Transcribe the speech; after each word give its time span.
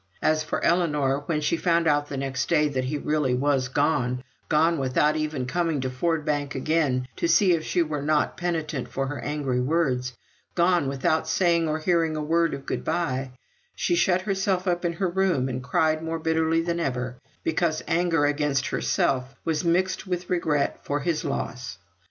As 0.23 0.43
for 0.43 0.63
Ellinor, 0.65 1.19
when 1.27 1.41
she 1.41 1.57
found 1.57 1.85
out 1.85 2.09
the 2.09 2.17
next 2.17 2.49
day 2.49 2.67
that 2.69 2.85
he 2.85 2.97
really 2.97 3.35
was 3.35 3.67
gone 3.67 4.23
gone 4.49 4.79
without 4.79 5.15
even 5.15 5.45
coming 5.45 5.79
to 5.81 5.91
Ford 5.91 6.25
Bank 6.25 6.55
again 6.55 7.07
to 7.17 7.27
see 7.27 7.51
if 7.53 7.63
she 7.63 7.83
were 7.83 8.01
not 8.01 8.35
penitent 8.35 8.87
for 8.87 9.05
her 9.05 9.19
angry 9.19 9.59
words 9.61 10.13
gone 10.55 10.87
without 10.87 11.27
saying 11.27 11.69
or 11.69 11.77
hearing 11.77 12.15
a 12.15 12.23
word 12.23 12.55
of 12.55 12.65
good 12.65 12.83
bye 12.83 13.33
she 13.75 13.93
shut 13.93 14.21
herself 14.21 14.67
up 14.67 14.83
in 14.85 14.93
her 14.93 15.07
room, 15.07 15.47
and 15.47 15.63
cried 15.63 16.01
more 16.01 16.17
bitterly 16.17 16.63
than 16.63 16.79
ever, 16.79 17.17
because 17.43 17.83
anger 17.87 18.25
against 18.25 18.69
herself 18.69 19.35
was 19.45 19.63
mixed 19.63 20.07
with 20.07 20.23
her 20.23 20.33
regret 20.33 20.79
for 20.83 21.01
his 21.01 21.23
loss. 21.23 21.77